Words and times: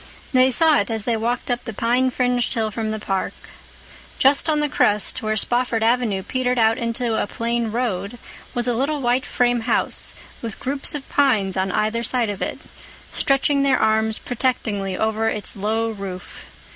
They 0.33 0.49
saw 0.49 0.79
it 0.79 0.89
as 0.89 1.05
they 1.05 1.15
walked 1.15 1.51
up 1.51 1.63
the 1.63 1.73
pine 1.73 2.09
fringed 2.09 2.51
hill 2.55 2.71
from 2.71 2.89
the 2.89 2.97
park. 2.97 3.33
Just 4.17 4.49
on 4.49 4.59
the 4.59 4.67
crest, 4.67 5.21
where 5.21 5.35
Spofford 5.35 5.83
Avenue 5.83 6.23
petered 6.23 6.57
out 6.57 6.79
into 6.79 7.21
a 7.21 7.27
plain 7.27 7.67
road, 7.71 8.17
was 8.55 8.67
a 8.67 8.73
little 8.73 8.99
white 8.99 9.27
frame 9.27 9.59
house 9.59 10.15
with 10.41 10.59
groups 10.59 10.95
of 10.95 11.07
pines 11.07 11.55
on 11.55 11.71
either 11.71 12.01
side 12.01 12.31
of 12.31 12.41
it, 12.41 12.57
stretching 13.11 13.61
their 13.61 13.77
arms 13.77 14.17
protectingly 14.17 14.97
over 14.97 15.29
its 15.29 15.55
low 15.55 15.91
roof. 15.91 16.47